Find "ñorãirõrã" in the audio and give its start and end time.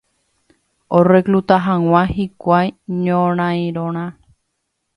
3.03-4.05